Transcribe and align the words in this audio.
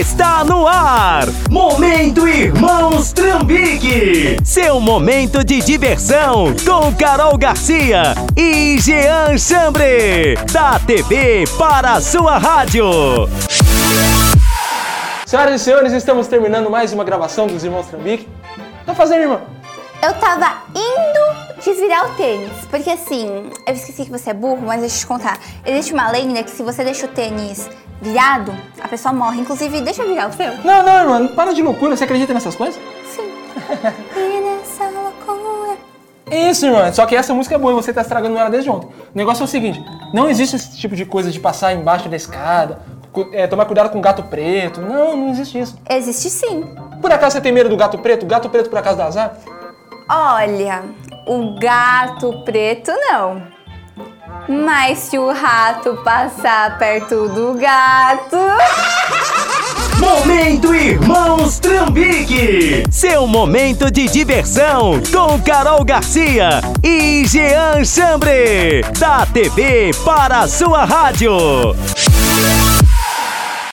Está 0.00 0.42
no 0.44 0.66
ar! 0.66 1.26
Momento 1.50 2.26
Irmãos 2.26 3.12
Trambique! 3.12 4.38
Seu 4.42 4.80
momento 4.80 5.44
de 5.44 5.60
diversão 5.60 6.54
com 6.64 6.94
Carol 6.94 7.36
Garcia 7.36 8.14
e 8.34 8.78
Jean 8.80 9.36
Chambre. 9.36 10.36
Da 10.50 10.78
TV 10.78 11.44
para 11.58 11.92
a 11.92 12.00
sua 12.00 12.38
rádio. 12.38 12.86
Senhoras 15.26 15.60
e 15.60 15.64
senhores, 15.64 15.92
estamos 15.92 16.26
terminando 16.28 16.70
mais 16.70 16.94
uma 16.94 17.04
gravação 17.04 17.46
dos 17.46 17.62
Irmãos 17.62 17.86
Trambique. 17.88 18.26
Tá 18.86 18.94
fazendo, 18.94 19.20
irmão? 19.20 19.42
Eu 20.02 20.14
tava 20.14 20.62
indo 20.74 21.60
desvirar 21.62 22.06
o 22.06 22.14
tênis, 22.14 22.50
porque 22.70 22.88
assim, 22.88 23.50
eu 23.66 23.74
esqueci 23.74 24.06
que 24.06 24.10
você 24.10 24.30
é 24.30 24.34
burro, 24.34 24.62
mas 24.62 24.80
deixa 24.80 24.96
eu 24.96 25.00
te 25.00 25.06
contar. 25.06 25.38
Existe 25.62 25.92
uma 25.92 26.10
lenda 26.10 26.42
que 26.42 26.50
se 26.50 26.62
você 26.62 26.82
deixa 26.82 27.04
o 27.04 27.08
tênis 27.10 27.68
virado, 28.00 28.56
pessoa 28.90 29.14
morre. 29.14 29.40
Inclusive, 29.40 29.80
deixa 29.80 30.02
eu 30.02 30.08
virar 30.08 30.28
o 30.28 30.32
seu. 30.32 30.52
Não, 30.64 30.82
não, 30.82 31.00
irmão, 31.00 31.28
para 31.28 31.54
de 31.54 31.62
loucura. 31.62 31.96
Você 31.96 32.04
acredita 32.04 32.34
nessas 32.34 32.56
coisas? 32.56 32.78
Sim. 33.06 33.30
e 34.16 34.40
nessa 34.40 34.84
loucura. 34.90 35.78
Isso, 36.30 36.66
irmão. 36.66 36.92
Só 36.92 37.06
que 37.06 37.16
essa 37.16 37.32
música 37.32 37.54
é 37.54 37.58
boa 37.58 37.72
e 37.72 37.76
você 37.76 37.92
tá 37.92 38.02
estragando 38.02 38.36
ela 38.36 38.50
desde 38.50 38.68
ontem. 38.68 38.86
O 38.86 39.16
negócio 39.16 39.42
é 39.42 39.44
o 39.44 39.48
seguinte: 39.48 39.82
não 40.12 40.28
existe 40.28 40.56
esse 40.56 40.76
tipo 40.76 40.94
de 40.94 41.06
coisa 41.06 41.30
de 41.30 41.40
passar 41.40 41.72
embaixo 41.72 42.08
da 42.08 42.16
escada, 42.16 42.80
é, 43.32 43.46
tomar 43.46 43.64
cuidado 43.64 43.90
com 43.90 43.98
o 43.98 44.02
gato 44.02 44.24
preto. 44.24 44.80
Não, 44.80 45.16
não 45.16 45.30
existe 45.30 45.58
isso. 45.58 45.78
Existe 45.88 46.28
sim. 46.28 46.74
Por 47.00 47.10
acaso 47.12 47.34
você 47.34 47.40
tem 47.40 47.52
medo 47.52 47.68
do 47.68 47.76
gato 47.76 47.98
preto? 47.98 48.26
Gato 48.26 48.50
preto 48.50 48.68
por 48.68 48.78
acaso 48.78 48.98
dá 48.98 49.06
azar? 49.06 49.36
Olha, 50.08 50.82
o 51.26 51.58
gato 51.58 52.44
preto 52.44 52.90
não. 52.90 53.59
Mas 54.48 54.98
se 54.98 55.18
o 55.18 55.32
rato 55.32 55.96
passar 56.04 56.78
perto 56.78 57.28
do 57.28 57.54
gato. 57.54 58.36
Momento 59.98 60.74
Irmãos 60.74 61.58
Trambique! 61.58 62.84
Seu 62.90 63.26
momento 63.26 63.90
de 63.90 64.08
diversão 64.08 65.00
com 65.12 65.38
Carol 65.42 65.84
Garcia 65.84 66.62
e 66.82 67.24
Jean 67.26 67.84
Chambre. 67.84 68.82
Da 68.98 69.26
TV 69.26 69.90
para 70.04 70.40
a 70.40 70.48
sua 70.48 70.84
rádio. 70.84 71.32